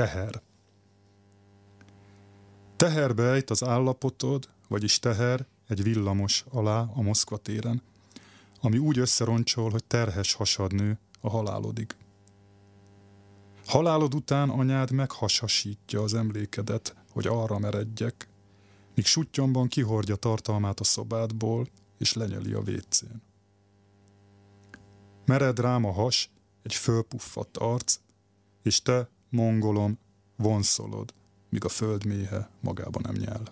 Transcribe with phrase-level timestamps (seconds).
[0.00, 0.42] Teher.
[2.76, 7.82] Teherbe ejt az állapotod, vagyis teher egy villamos alá a Moszkva téren,
[8.60, 11.96] ami úgy összeroncsol, hogy terhes hasad nő a halálodig.
[13.66, 18.28] Halálod után anyád meghasasítja az emlékedet, hogy arra meredjek,
[18.94, 21.66] míg suttyomban kihordja tartalmát a szobádból,
[21.98, 23.22] és lenyeli a vécén.
[25.24, 26.30] Mered rám a has,
[26.62, 27.98] egy fölpuffadt arc,
[28.62, 29.98] és te, mongolom,
[30.36, 31.14] vonszolod,
[31.48, 33.42] míg a föld méhe magában nem nyel.